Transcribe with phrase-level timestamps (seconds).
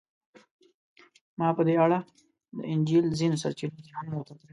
[1.39, 1.99] ما په دې اړه
[2.55, 4.47] د انجیل ځینو سرچینو ته هم وکتل.